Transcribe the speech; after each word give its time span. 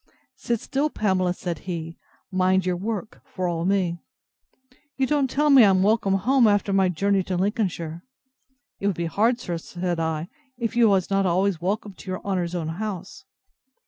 Sit 0.35 0.59
still, 0.59 0.89
Pamela, 0.89 1.31
said 1.31 1.59
he, 1.69 1.95
mind 2.31 2.65
your 2.65 2.75
work, 2.75 3.21
for 3.23 3.47
all 3.47 3.65
me.—You 3.65 5.05
don't 5.05 5.29
tell 5.29 5.51
me 5.51 5.63
I 5.63 5.69
am 5.69 5.83
welcome 5.83 6.15
home, 6.15 6.47
after 6.47 6.73
my 6.73 6.89
journey 6.89 7.21
to 7.21 7.37
Lincolnshire. 7.37 8.03
It 8.79 8.87
would 8.87 8.95
be 8.97 9.05
hard, 9.05 9.39
sir, 9.39 9.59
said 9.59 9.99
I, 9.99 10.27
if 10.57 10.75
you 10.75 10.89
was 10.89 11.11
not 11.11 11.27
always 11.27 11.61
welcome 11.61 11.93
to 11.93 12.09
your 12.09 12.21
honour's 12.25 12.55
own 12.55 12.69
house. 12.69 13.25